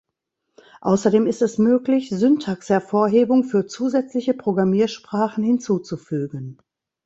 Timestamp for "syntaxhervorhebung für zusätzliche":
2.09-4.33